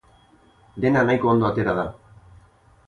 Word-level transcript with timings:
Dena 0.85 1.03
nahiko 1.11 1.31
ondo 1.35 1.49
atera 1.51 1.75
da. 1.83 1.87